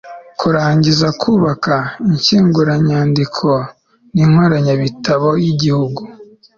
[0.39, 1.75] kurangiza kubaka
[2.09, 3.49] inshyinguranyandiko
[4.13, 6.01] n'inkoranyabitabo y'igihugu